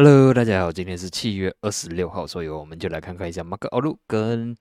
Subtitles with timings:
[0.00, 4.56] Hello，大家好，今天是七月二十六号，所以我们就来看看一下 MacO2 跟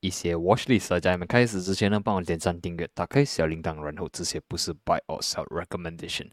[0.00, 1.00] 一些 Watch List。
[1.00, 6.30] 在你们开始之前呢，帮我点赞、订阅、打开小铃铛，然后这些不是 Buy or Sell Recommendation，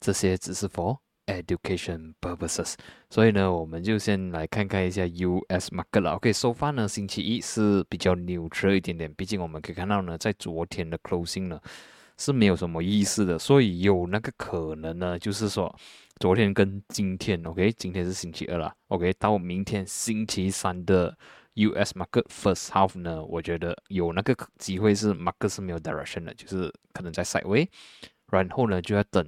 [0.00, 2.74] 这些只是 for education purposes。
[3.10, 6.16] 所以呢，我们就先来看看一下 US Market 了。
[6.16, 11.60] OK，收发呢，星期一是比较扭曲一点点，毕竟我们可以看到呢，在昨天的 Closing 呢
[12.18, 15.72] 是没有什么意思的，所以有那个可能呢，就是说。
[16.20, 21.16] 昨天跟今天，OK，今天是星期二了，OK，到明天星期三的
[21.54, 27.66] US market first half 呢，我觉得有那个机会是 market 是没有 direction 的，就是可能在 side way，
[28.30, 29.26] 然后呢就要等。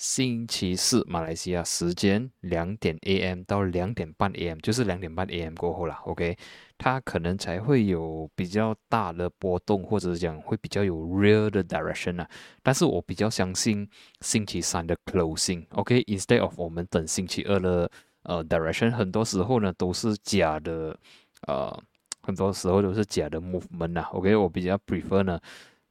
[0.00, 6.34] 星期四，马来西亚时间两点 AM 到两点半 AM，就是两点半 AM 过后了，OK，
[6.78, 12.26] 它可能才会有比较大的波动，或者是讲会比较有 real 的 direction 啊。
[12.62, 13.86] 但是我比较相信
[14.22, 17.90] 星期三的 closing，OK，instead of 我们等星期二的
[18.22, 20.98] 呃 direction，很多时候呢都是假的，
[21.46, 21.78] 呃，
[22.22, 25.38] 很多时候都是假的 movement 啊，OK，我比较 prefer 呢。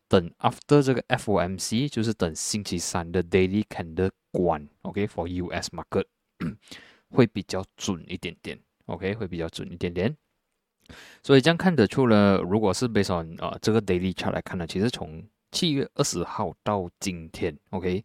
[0.10, 6.06] 等 after 这个 FOMC，就是等星期三的 daily candle 关，OK for US market
[7.10, 10.18] 会比较准一点点，OK 会比较准一点点。
[11.22, 18.04] 所以这样看得出呢，如果是 based on 啊、这个 daily chart 来看呢，其实从七月二十号到今天，OK，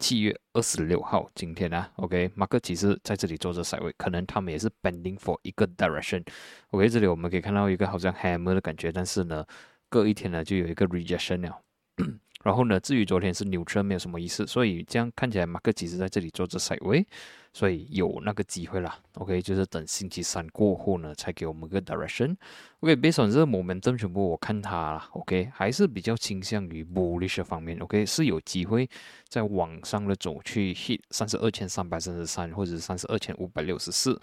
[0.00, 6.24] 七月二十六号今天啊，OK，马克其实在这里做着赛位，可能他们也是 bending for 一个 direction。
[6.70, 9.46] OK，这里我们可以看到一个好像 hammer 的感觉，但是呢，
[9.88, 11.60] 隔一天呢，就有一个 rejection 了。
[12.44, 14.46] 然后呢，至于昨天是牛车，没有什么意思。
[14.46, 17.04] 所以这样看起来，马克其实在这里做着 side way，
[17.52, 18.96] 所以有那个机会啦。
[19.14, 22.36] OK，就是等星期三过后呢，才给我们个 direction。
[22.80, 25.08] OK，based on 这个 momentum 全部我看它啦。
[25.14, 27.76] OK，还是比较倾向于 bullish 方面。
[27.78, 28.88] OK，是有机会
[29.28, 34.20] 在往上的走去 hit 三十二千三百三十三或者三十二千五百六十四。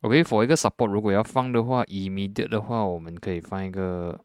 [0.00, 4.18] OK，for 一个 support，如果要放的话，immediate 的话，我们可以放一个。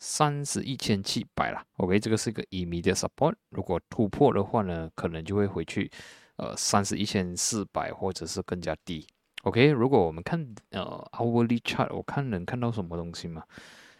[0.00, 5.90] 三十一千七百了，OK，这个是一个 immediate support，如果突破的话呢，可能就会回去，
[6.36, 9.06] 呃，三十一千四百或者是更加低
[9.42, 9.68] ，OK。
[9.68, 13.42] 如果我们看呃 hourly chart，我看能看到什么东西吗？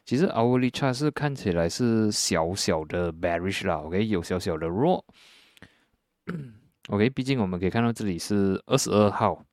[0.04, 5.04] 其实 hourly chart 是看起来是小小的 bearish 啦，OK，有小小的弱
[6.88, 9.44] ，OK，毕竟我们可以看到这里是二十二号。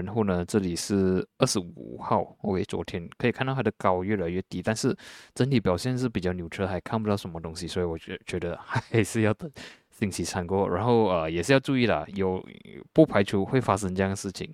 [0.00, 4.96] 然后呢，这里是二十五号，OK，昨天可以看到它的高越来越低，但是
[5.34, 9.50] 整体表现是比较扭曲，还看不到什么东西，所以我觉觉得 还是要等
[9.90, 12.44] 星期三过，然后呃也是要注意了，有
[12.92, 14.52] 不排除会发生这样的事情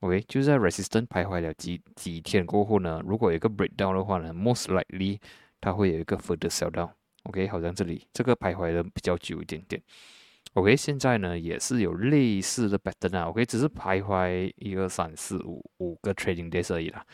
[0.00, 5.18] ，OK，就在 resistance 徘徊了几几天过后呢，如果有一个 breakdown 的话呢，most likely
[5.60, 9.80] 它会有一个 further sell down，OK，好像这里这个徘徊的比较久一点点。
[10.58, 17.06] OK，现在呢也是有类似的 pattern 啊，OK，只是徘徊一二三四五五个 trading days 而已啦。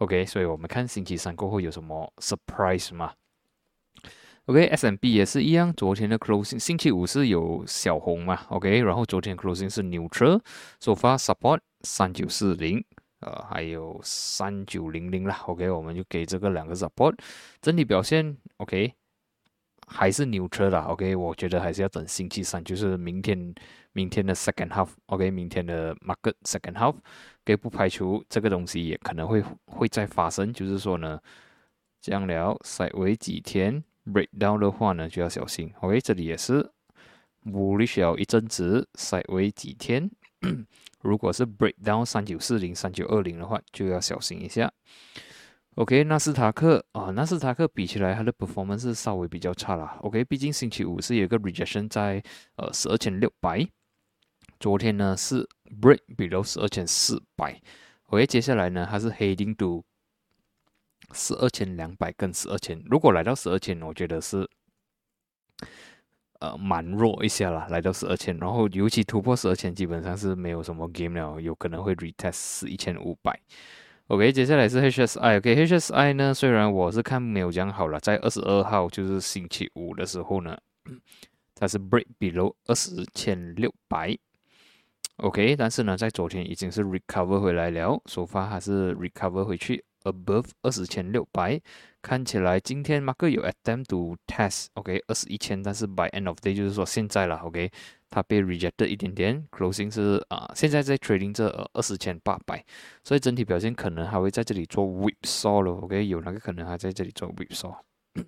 [0.00, 3.14] OK，所以我们看星期三过后有什么 surprise 吗
[4.44, 12.84] ？OK，S&P 也是一样，昨天的 closing 星期五是有小红嘛？OK，然后昨天 closing 是 neutral，so far support 三九四零，
[13.20, 15.40] 呃，还有三九零零啦。
[15.46, 17.16] OK，我们就给这个两个 support，
[17.62, 18.92] 整体表现 OK。
[19.92, 23.52] 还是牛车啦 o k 我觉得还是要等星期三，就是明天，
[23.92, 26.94] 明天的 second half，OK，明天的 market second half，
[27.44, 31.20] 给不排除这个东西也可能会会再发生，就是说呢，
[32.00, 36.70] 这样聊稍微几天 breakdown 的话呢，就要小心，OK，这里也是
[37.44, 40.08] bullish 要一阵子，稍微几天，
[41.02, 44.72] 如果是 breakdown 三九四零、三九二零的话，就要小心一下。
[45.80, 49.96] OK，纳斯达克啊，纳斯达克比起来，它的 performance 是稍微比较差啦。
[50.02, 52.22] OK，毕竟星期五是有一个 rejection 在
[52.56, 53.66] 呃十二千六百，
[54.58, 55.48] 昨天呢是
[55.80, 57.58] break below 十二千四百。
[58.08, 59.82] OK，接下来呢它是 heading to
[61.14, 62.78] 十二千两百跟十二千。
[62.84, 64.46] 如果来到十二千，我觉得是
[66.40, 73.40] 呃蛮弱一下啦，来到十二千，然后尤其突破十二千，基本上是没有什么 game 了，有可能会 retest 一千五百。
[74.10, 75.36] OK，接下来是 HSI。
[75.38, 80.58] OK，HSI 呢，虽然我是看没有讲好了，在二十二号就是星期五的时候呢，
[81.54, 84.18] 它是 break below 二十千六百。
[85.18, 91.60] OK，但是呢，在昨天已经是 recover 回来了，首发还是 recover 回去 above 二十千六百。
[92.02, 97.70] 看起来今天 Mark 有 attempt to test OK 二十一千，但是 by end of day 就是说现在了 OK。
[98.10, 102.64] 它被 rejected 一点点，closing 是啊，现在在 trading 这二十千八百，
[103.04, 107.76] 所以整体表现可能还会在这里做 whip saw 了，OK，有那个可能还在这里做 whip saw。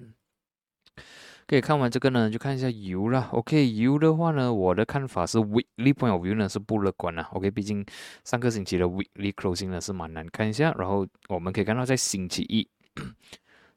[1.44, 3.28] 可以看完这个呢，就看一下油了。
[3.32, 7.20] OK，油的话呢，我的看法是 weekly point of view 呢是不乐观的。
[7.32, 7.84] OK，毕竟
[8.24, 10.72] 上个星期的 weekly closing 呢是蛮难看一下。
[10.78, 12.66] 然后我们可以看到在星期一，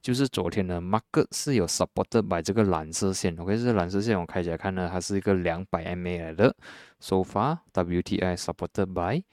[0.06, 3.36] 就是昨天的 market 是有 supported by 这个蓝色线。
[3.40, 6.56] OK，这蓝色线我开起来看呢，它是一个两百 MA 来的。
[7.00, 9.24] So far WTI supported by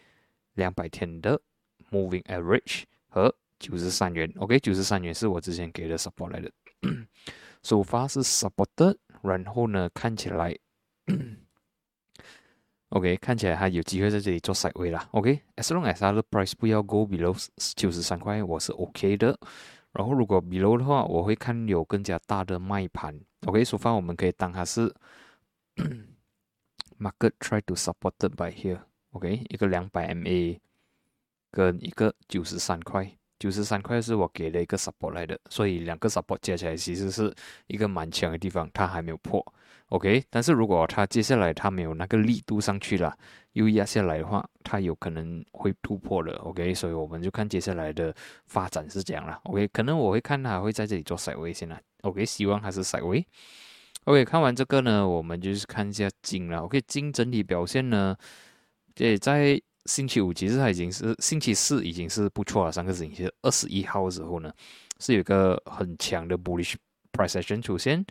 [0.55, 1.39] 两百天的
[1.91, 4.33] moving average 和九十三元。
[4.39, 6.51] OK，九十三元是我之前给的 support 来的。
[7.63, 10.57] 首发是 supported，然后呢，看起来
[12.89, 15.07] ，OK，看起来还有机会在这里做 side way 啦。
[15.11, 17.37] OK，as long as 它的 price 不要 go below
[17.77, 19.39] 九十三块，我是 OK 的。
[19.93, 23.19] 然后如果 below 的话，我会看有更加大的卖盘。
[23.47, 24.93] OK，首发我们可以当它是
[26.99, 28.81] market try to supported by here。
[29.11, 30.59] OK，一个两百 MA
[31.51, 33.19] 跟一个九十三块。
[33.43, 37.35] 九十三块是我给了一个 support 来的，所以两个 support 加起来其实是
[37.67, 39.45] 一个蛮强的地方，它还没有破
[39.89, 40.23] ，OK。
[40.31, 43.13] 但是如果它接下来它没有那个力度上去了，
[43.55, 46.73] 又压下来的话，它有可能会突破的，OK。
[46.73, 48.15] 所以我们就看接下来的
[48.47, 49.67] 发展是这样了，OK。
[49.73, 52.25] 可能我会看它会在这里做甩位先啦，OK。
[52.25, 53.27] 希望它是甩位
[54.05, 54.25] ，OK。
[54.25, 56.81] 看完这个呢，我们就是看一下金了，OK。
[56.87, 58.17] 金整体表现呢，
[58.99, 59.61] 也，在。
[59.87, 64.53] 星期五其实它已经是星期四已经是不错了，上个星期二十一号的时候呢，
[65.01, 66.75] 是有一个很强的 bullish
[67.13, 68.05] price action 出现。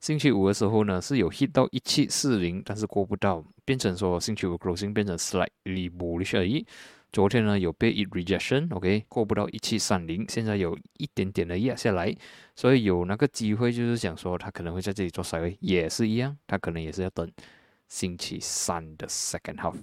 [0.00, 6.64] 星期五的时候呢，是有 hit 到一七四零，但是过不到，变成说星期五 closing 变成 slightly bullish 而已。
[7.10, 12.14] 昨天呢有被 it rejection，OK，过不到一七三零，现在有一点点的压下来，
[12.54, 17.28] 所以有那个机会就是想说它可能会在这里做 s i 也是一样，它可能也是要等
[17.88, 19.74] 星期三的 second half。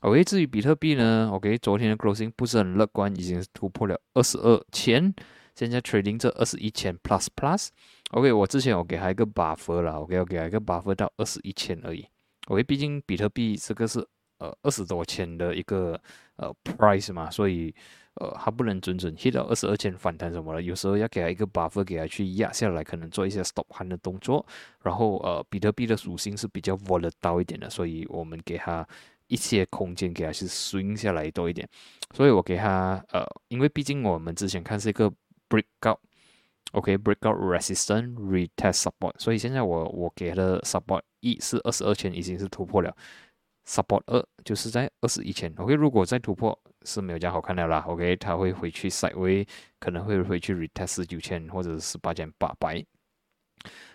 [0.00, 5.14] OK，至于比特币呢？OK，昨天的 closing 不是很乐观，已经突破了二十二千，
[5.54, 7.68] 现在 trading 这二十一千 plus plus。
[8.12, 12.06] OK，我之前我给他一个 buffer 了，OK，我给他一个 buffer 到二十一千而已。
[12.46, 14.00] OK，毕竟比特币这个是
[14.38, 16.00] 呃二十多千的一个
[16.36, 17.74] 呃 price 嘛，所以
[18.14, 24.46] 呃它不能准准 hit 到二十二千反弹什么的，有时候要给他一个 buffer，给他去压下来，可能做一些 stop hand 的动作。
[24.82, 28.88] 然后呃，比特币的属性是比较 volatile 一点的，所以我们给他。
[29.30, 31.66] 一些空间给它是 swing 下来多一点，
[32.12, 35.10] 所以我给它呃，因为毕竟我们之前看是一个
[35.48, 42.92] breakout，OK，breakout resistance retest support，所以现在我我给的 support 一是二十二千已经是突破了
[43.64, 49.46] ，support 二就是在二十一千，OK，如果再突破是没有这样好看的啦，OK，它会回去 side way，
[49.78, 52.84] 可能会回去 retest 九千或者是十八千八百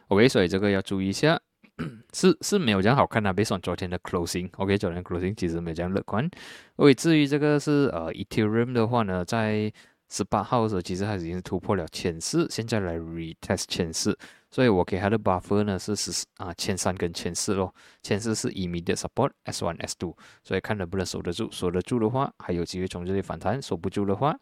[0.08, 1.42] ，OK，所以这个要注意一下。
[2.14, 6.30] 是是没有这样好看的，比算昨天的 closing，OK，昨天 closing 其实没有这样乐观。
[6.78, 9.72] OK，至于这个是呃 Ethereum 的话呢，在
[10.08, 14.18] 十八号的时候，其实它已经突破了前四，现在来 retest 前四，
[14.52, 24.34] 所以我给它的 buffer 呢是十啊前三跟前四咯，前四是 immediate support S one S two，所以看能不能守得住，守得住的话还有机会从这里反弹，守不住的话，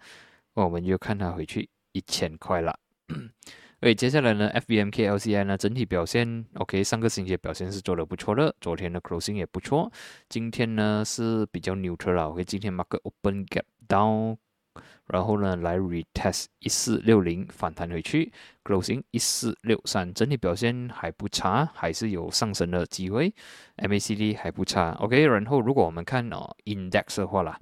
[0.53, 2.77] 我们就看它回去一千块了。
[3.83, 9.91] 所以接下来呢，FBMK LCI 呢整体表现 OK，上个星期表现是做的不错的，昨天的 closing 也不错，
[10.29, 14.37] 今天呢是比较 neutral 了，OK，今天 market open gap down，
[15.07, 18.31] 然后呢来 retest 一四六零反弹回去
[18.63, 23.35] ，closing 一四六三，整体表现还不差，还是有上升的机会
[23.75, 27.59] ，MACD 还不差，OK，然后如果我们看哦 index 的话啦。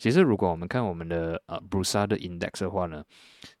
[0.00, 3.04] 其实，如果我们看我们的呃 b r u s a 的 index 的话呢，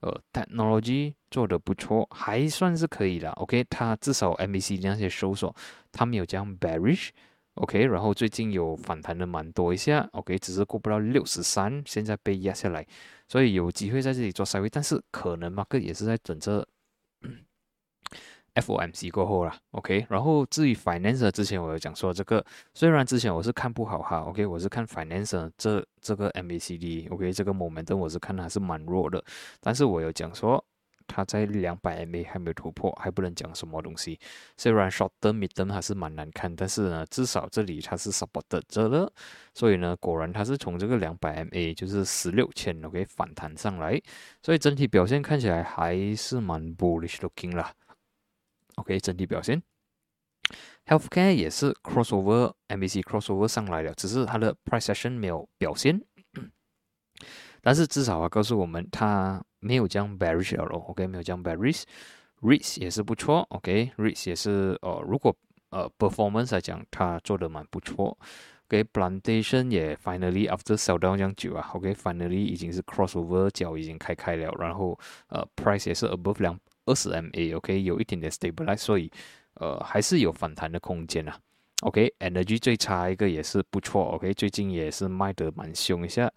[0.00, 3.30] 呃，technology 做的不错，还算是可以的。
[3.32, 5.54] OK，它至少 MBC 那些搜索，
[5.92, 7.10] 它没有这样 bearish。
[7.56, 10.08] OK，然后最近有反弹的蛮多一下。
[10.12, 12.86] OK，只是过不到六十三，现在被压下来，
[13.28, 16.66] 所以有机会在这里做稍微，但是可能 market 也是在等着。
[18.54, 29.22] FOMC 过后啦，OK，然后至于 Finance 之前我有讲说这个，虽然之前我是看不好哈，OK，我是看 Finance 这这个 MACD，OK，这个 Momentum 我是看它是蛮弱的，
[29.60, 30.64] 但是我有讲说
[31.06, 34.18] 它在两百 MA 还没有突破，还不能讲什么东西。
[34.56, 39.12] 虽然 Short Term、Mid Term 还是蛮难看，但是呢，至少这里它是 supported 着了，
[39.54, 44.00] 所以呢，果然它是从这个两百 MA 就是十六千 OK 反弹上来，
[44.42, 47.72] 所以整体表现看起来还是蛮 bullish looking 啦。
[48.80, 49.62] OK，整体表现
[50.86, 56.02] ，Healthcare 也是 crossover，MBC crossover 上来了，只是它的 price Session 没有表现，
[57.60, 65.36] 但是至少啊告诉我们它没有将 bearish 了，OK，没有将 bearish，REITs 也是不错，OK，REITs 也是呃，如果
[65.68, 68.18] 呃 performance 来讲，它做的蛮不错
[68.68, 76.58] ，OK，Plantation 也 finally after sell down 这样久啊，OK，finally 已经是 crossover 脚已经开开了，然后呃 price 也是 above 两。
[76.90, 79.10] 二十 MA，OK，有一点点 stabilize，所以
[79.54, 81.38] 呃还是有反弹的空间啊。
[81.82, 86.30] OK，Energy 最差一个也是不错，OK，最近也是卖得蛮凶一下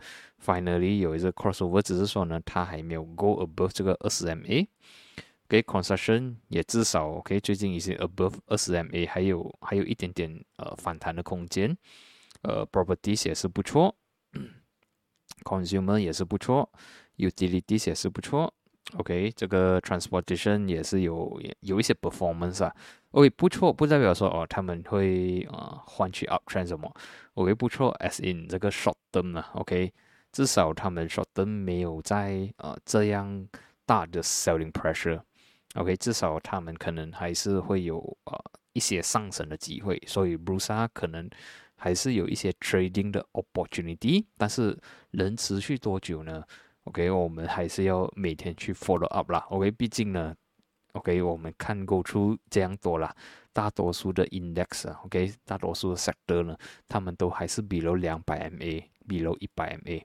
[0.45, 4.67] ，Finally 有一个 crossover，只是说呢它还没有 go above 这个二十 MA。
[5.47, 11.75] OK，Construction 也至少 OK，最近已经 above 二十 MA，还有还有一点点呃反弹的空间。
[12.43, 13.95] 呃，Properties 也是不错
[15.43, 16.71] ，Consumer 也是不错
[17.17, 18.53] ，Utilities 也是不错。
[18.97, 22.75] OK，这个 Transportation 也是有有一些 performance 啊。
[23.11, 26.93] OK，不错，不代表说哦他们会呃换取 uptrend 什么。
[27.35, 29.49] OK，不错，as in 这个 short term 啊。
[29.53, 29.91] OK，
[30.31, 33.47] 至少他们 short term 没有在呃这样
[33.85, 35.21] 大的 selling pressure。
[35.75, 41.27] OK，至少他们可能还是会有呃一些上升的机会，所以 Brusa 可能
[41.75, 44.77] 还是有一些 trading 的 opportunity，但是
[45.11, 46.43] 能持续多久呢
[46.85, 49.39] ？OK，我们还是要每天去 follow up 啦。
[49.49, 50.35] OK，毕竟呢
[50.93, 53.15] ，OK，我们看够出这样多啦，
[53.51, 60.03] 大多数的 index，OK，大多数的 sector 呢，他们都还是 below 两百 MA，below 一百 MA。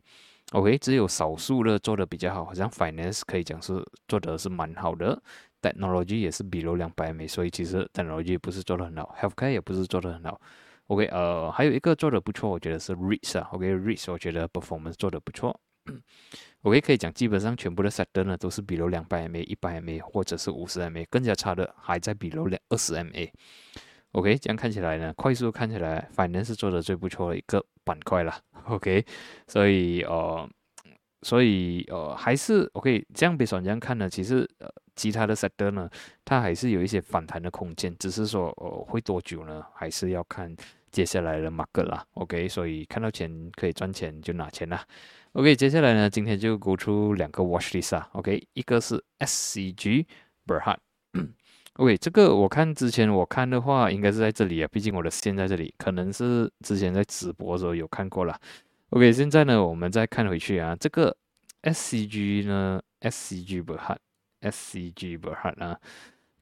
[0.53, 5.21] OK，只有少数的做的比较好，好像 finance 可以讲是做的是蛮好的
[5.61, 10.41] ，technology 也是 below 两百 MA，所以其实 technology 不是做的很好，healthcare 也不是做的很好。
[10.87, 15.61] OK，呃，还有一个做的不错，我觉得是 REITs 啊，OK，REITs 我觉得 performance 做的不错。
[16.63, 23.31] OK，可以讲，基本上全部的 sector 呢都是比如两百 MA、一百 MA 或者是五十 MA，更加差的还在比如两二十 MA。
[24.13, 28.35] OK，这样看起来呢，快速看起来，反正是做的最不错的一个板块了。
[28.67, 29.05] OK，
[29.47, 30.49] 所以呃，
[31.23, 35.89] 所以呃，还是 OK，这样比算这样看呢，其实呃，其他的 sector 呢，
[36.25, 39.65] 它还是有一些反弹的空间，只是说呃，会多久呢？
[39.75, 40.55] 还是要看
[40.91, 42.05] 接下来的 market 啦。
[42.15, 44.85] OK，所以看到钱可以赚钱就拿钱啦。
[45.33, 48.09] OK，接下来呢，今天就勾出两个 watch list 啊。
[48.13, 50.07] OK，一个是 SCG
[50.47, 50.79] Berhad。
[51.75, 58.37] OK，这个我看之前我看的话，应该是在这里啊，毕竟我的线在这里，可能是之前在直播的时候有看过了。
[58.91, 61.15] OK，现在呢，我们再看回去啊，这个
[61.63, 65.79] SCG 呢，SCG Berhad，SCG Berhad 啊，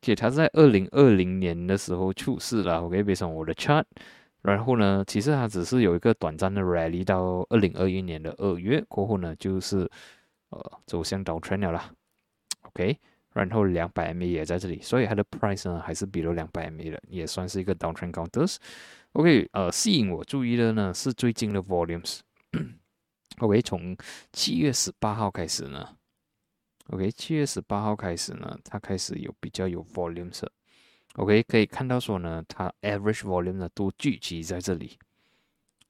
[0.01, 2.83] 且它在二零二零年的时候出事了。
[2.83, 3.83] OK，别上我的 chart。
[4.43, 9.79] 然后呢，其实它只是有一个短暂的 rally 到二零二一年的二月过后呢，就是
[10.51, 11.91] 呃走向 down trend 了啦。
[12.63, 12.97] OK，
[13.33, 18.59] 然后两百 MA 也在这里，所以它的 price 呢还是比了两百 MA 的，也算是一个 down trend counters。
[19.15, 22.21] OK，呃，吸引我注意的呢是最近的 volumes。
[23.41, 23.97] OK，从
[24.33, 25.97] 七月十八号开始呢
[26.89, 34.99] ，OK，七月十八号开始呢，它开始有比较有 volume，OK，可以看到说呢，它 average volume 呢都聚集在这里。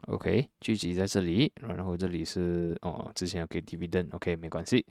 [0.08, 4.84] OK，聚集在这里，然后这里是哦，之前有给 dividend，OK，没关系。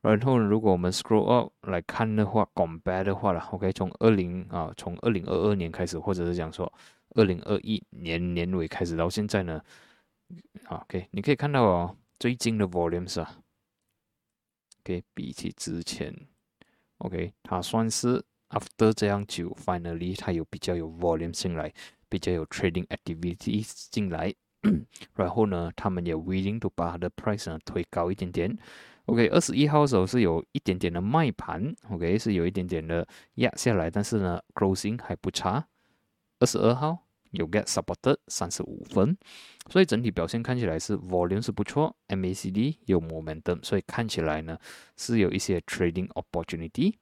[0.00, 6.72] 然后如果我们 scroll up 来看的话，compare 的话了，OK，从二零啊，从二零二二年开始，或者是讲说
[7.16, 9.60] 二零二一年年尾开始到现在呢
[10.68, 13.42] ，OK，你可以看到哦，最近的 volumes 啊
[14.80, 16.14] ，OK，比起之前
[16.98, 18.24] ，OK，它算是。
[18.50, 21.70] After 这样久，finally 它有比较有 volume 进来，
[22.08, 24.34] 比较有 trading activities 进来，
[25.12, 28.56] 然后呢，他们也 willing to 把它的 price 呢推高一点点。
[29.04, 35.68] OK，二十一号的时候是有一点点的卖盘，OK 是有一点点的压下来，但是呢，closing 还不差。
[36.38, 39.16] 二十二号有 get supported 三十五分，
[39.70, 44.58] 所以整体表现看起来是 volume 是不错，MACD 有 momentum，所以看起来呢
[44.96, 46.94] 是有一些 trading opportunity。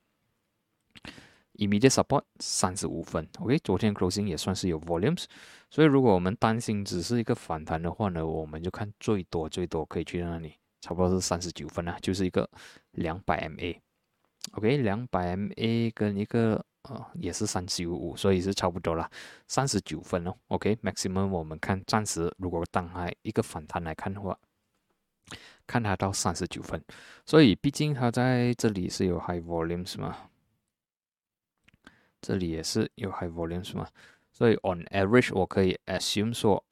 [1.59, 5.25] Immediate support 三十五分，OK，昨天 closing 也算是有 volumes，
[5.71, 10.53] 所以如果我们担心只是一个反弹的话呢，我们就看最多最多可以去到那里，
[10.83, 12.47] 差不多是三十九分啊，就是一个
[12.91, 19.11] 两百 MA，OK，两百 MA 跟一个呃也是三十五五，所以是差不多了，
[19.49, 24.39] 三十九分哦，OK，maximum 我们看暂时如果当它一个反弹来看的话，
[25.67, 26.83] 看它到三十九分，
[27.25, 30.17] 所以毕竟它在这里是有 high volumes 嘛。
[32.23, 33.87] 这里也是有 high volumes 嘛，
[34.33, 36.65] 所以 on average 我可以 assume 说，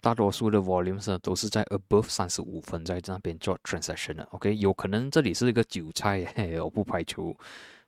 [0.00, 6.32] 大多数的 volumes 呢都是在 above 三十五分在那边做 transaction 的，OK，有可能这里是一个韭菜，
[6.62, 7.36] 我不排除。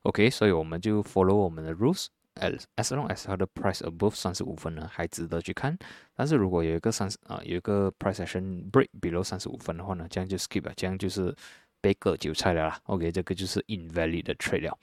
[0.04, 5.76] ，OK，所以我们就 follow 我们的 rules，as as long as 它的 price above 三十五分呢还值得去看，
[6.14, 11.34] 但是如果有一个三十啊有一个 price action break below 三十五分的话呢，这样就 skip 了，这样就是
[11.80, 14.78] 被割韭菜了啦，OK，这个就是 invalid 的 trade 了。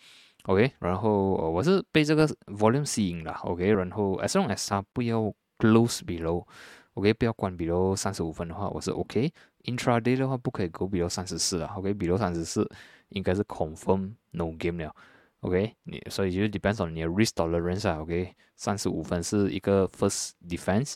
[0.45, 9.31] OK，然后呃我是被这个 volume 吸引了，OK，然后 as long as 它不要 close below，OK，不要关 below 三十五分的话，我是 OK。
[9.65, 12.67] intraday 的话不可以 go below 三十四啊，OK，below 三十四
[13.09, 14.95] 应该是 confirm no game 了。
[15.41, 17.99] OK，你所以就 depends on 你的 risk tolerance 啊。
[17.99, 20.93] OK，三十五分是一个 first defense，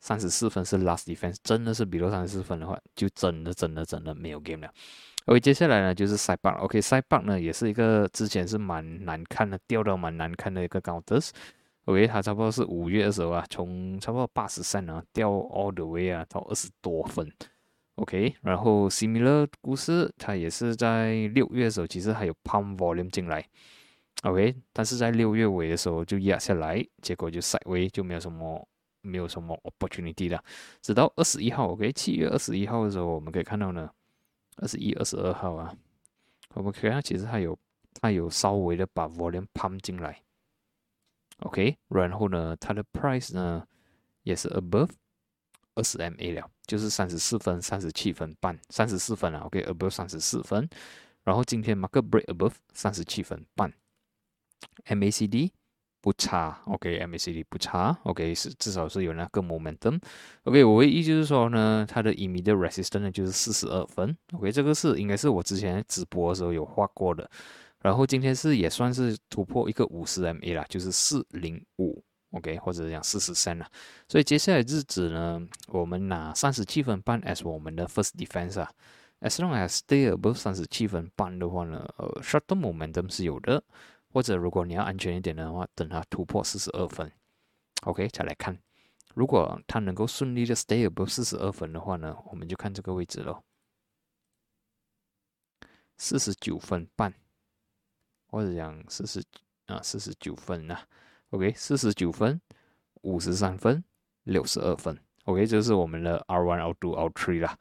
[0.00, 1.36] 三十四分是 last defense。
[1.42, 4.72] 真的是比如三十四分的话，就真的真的真的没有 game 了。
[5.26, 6.56] OK，接下来呢就是 side bar。
[6.56, 11.30] OK，side bar 呢也是一个之前是蛮难看的，掉到蛮难看的一个 counter。
[11.84, 17.30] OK，它差不多是五月的时候啊，从差不多八十三啊掉 all the way 啊到二十多分。
[17.96, 23.44] OK，然后 similar 故事，它也是在六月的时候，其实还有 pump volume 进来。
[24.22, 28.68] OK，但是在六月尾的时候就压下来，结果就塞位就没有什么
[29.00, 30.42] 没有什么 opportunity 了。
[30.80, 33.90] 直到二十一号，OK，七月二十一号的时候，我们可以看到呢，
[34.58, 35.74] 二十一、二十二号啊，
[36.54, 37.58] 我们可以看其实它有
[38.00, 40.22] 它有稍微的把 volume pump 进来。
[41.38, 43.66] OK，然后呢，它的 price 呢
[44.22, 44.90] 也是 above
[45.74, 49.40] 二十 MA 了，就是三十四分、三十七分半、三十四分啊。
[49.46, 50.68] OK，above 三十四分，
[51.24, 53.72] 然后今天 market break above 三十七分半。
[54.86, 55.50] MACD
[56.00, 67.30] 不差，OK，MACD 不差，OK 是至少是有那个 momentum，OK，我唯一就是说呢，它的 immediate resistance 就是四十二分，OK，这个是应该是我之前直播的时候有画过的，
[67.82, 72.02] 然后今天是也算是突破一个五十 MA 啦，就是四零五
[72.32, 73.66] ，OK，或者讲四十三了，
[74.08, 78.68] 所以接下来日子呢，我们拿三十七分半 as 我们的 first defense 啊
[79.20, 83.62] ，as long as stay above 三十七分半的话呢，呃，shorter momentum 是有的。
[84.12, 87.10] 或者如果你要安全一点的话，等它突破四十二分
[87.84, 88.58] ，OK，再来看。
[89.14, 93.42] 如果它能够顺利的 stay above 四十二分的话呢，我们就看这个位置喽，
[95.96, 97.12] 四十九分半，
[98.28, 99.22] 或者讲四十
[99.66, 100.78] 啊四十九分呐
[101.30, 102.40] ，OK，四十九分、
[103.02, 103.84] 五十三分、
[104.24, 107.58] 六十二分，OK，这是我们的 R one、R two、R three 啦。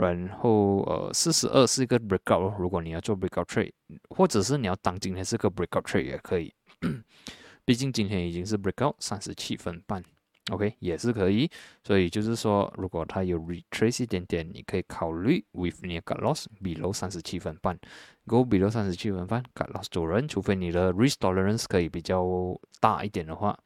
[0.00, 3.72] 然后呃，四十二是一个 breakout，如果你要做 breakout trade，
[4.08, 6.52] 或者是你要当今天是个 breakout trade 也可以，
[7.64, 10.02] 毕竟今天已经是 breakout 三十七分半
[10.50, 11.50] ，OK 也是可以。
[11.84, 17.78] 所以就是说，如果它有 retrace 一点点，你可以考虑 with 你的 cut loss below 三十七分半
[18.26, 22.24] ，go below 三十七分半 cut loss 走人，除非你的 risk tolerance 可以比较
[22.80, 23.56] 大一点的话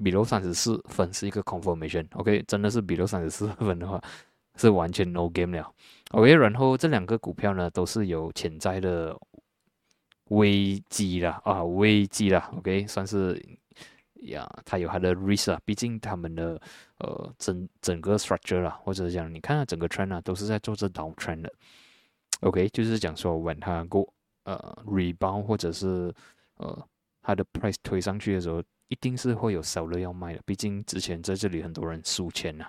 [0.00, 4.02] ，below 三十四分是一个 confirmation，OK 真的是 below 三十四分的话。
[4.58, 5.72] 是完全 no game 了
[6.10, 9.16] ，OK，然后这两个股票呢都是有潜在的
[10.30, 13.40] 危机了啊，危机了，OK，算是
[14.22, 16.60] 呀，它有它的 risk 啊，毕竟他们的
[16.98, 21.52] 呃整整个 structure 啦，或者是讲你看整个 trend 啊，都是在做这 down trend 的
[22.40, 26.12] ，OK，就是讲说 when 它 go 呃 rebound 或者是
[26.56, 26.86] 呃
[27.22, 32.66] 它的 price 推上去的时候，一定是会有少了要卖的，毕竟之前在这里很多人输钱呐。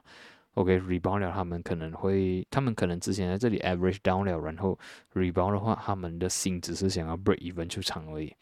[0.60, 4.78] OK，rebound 了，他们可能会，他们可能之前在这里 average down 了，然后
[5.14, 8.36] rebound 的话，他们的心只是想要 break even 出场而已。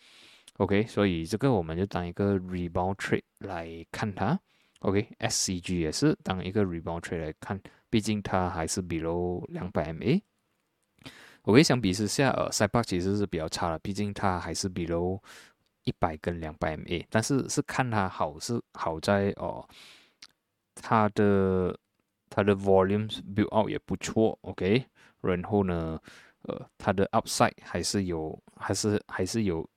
[0.58, 4.39] OK，所以这个我们就当一个 rebound trade 来看它。
[4.80, 10.19] OK，SCG 也是当一个 rebound trade 来看，毕竟它还是 below 两百 MA。
[11.43, 15.21] OK，相比之下，呃 s i p e 其实是比较差的，毕竟它还是 below
[15.84, 19.63] 一百跟两百 MA，但是是看它好是好在哦，
[20.73, 21.77] 它的。
[22.29, 24.85] 它的 volumes build out 也不错，OK，
[25.21, 25.99] 然后呢，
[26.43, 29.67] 呃，它的 upside 还是有，还是还是有，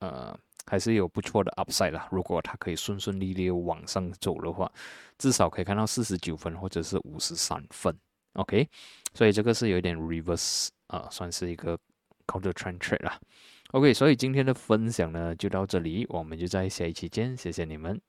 [0.00, 2.08] 呃，还是有不错的 upside 啦。
[2.10, 4.70] 如果它可以顺顺利利往上走的话，
[5.18, 7.96] 至少可以看到四十九分或者是五十三分
[8.34, 8.68] ，OK。
[9.14, 11.78] 所以这个是有一点 reverse 啊，算是一个
[12.26, 13.18] counter trend trade 啦。
[13.72, 18.00] OK，所以今天的分享呢就到这里，我们就在下一期见，谢谢你们。